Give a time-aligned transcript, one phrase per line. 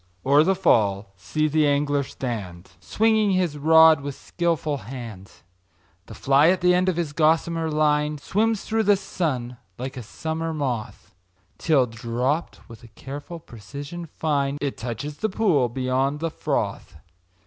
[0.25, 5.31] o'er the fall see the angler stand, Swinging his rod with skilful hand;
[6.07, 10.01] The fly at the end of his gossamer line Swims through the sun like a
[10.01, 11.13] summer moth,
[11.59, 16.95] Till, dropt with a careful precision fine, It touches the pool beyond the froth.